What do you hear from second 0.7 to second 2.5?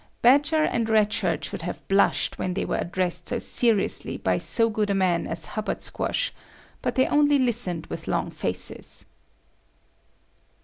Red Shirt should have blushed